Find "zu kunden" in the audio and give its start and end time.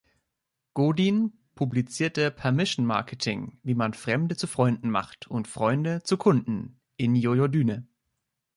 6.01-6.79